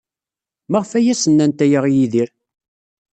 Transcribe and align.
Maɣef 0.71 0.91
ay 0.97 1.07
as-nnant 1.13 1.59
aya 1.65 1.79
i 1.91 1.93
Yidir? 1.97 2.29